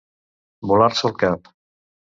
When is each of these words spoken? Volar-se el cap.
Volar-se 0.71 1.07
el 1.11 1.15
cap. 1.27 1.55